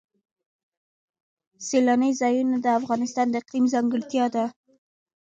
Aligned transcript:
سیلانی 1.67 2.11
ځایونه 2.21 2.55
د 2.61 2.67
افغانستان 2.79 3.27
د 3.29 3.33
اقلیم 3.41 3.65
ځانګړتیا 3.73 4.25
ده. 4.35 4.45